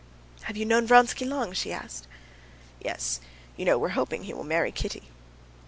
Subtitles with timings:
[0.45, 2.07] "Have you known Vronsky long?" she asked.
[2.83, 3.19] "Yes.
[3.55, 5.11] You know we're hoping he will marry Kitty."